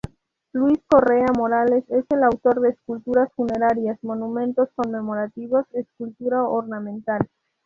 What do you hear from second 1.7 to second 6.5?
es autor de esculturas funerarias, monumentos conmemorativos, escultura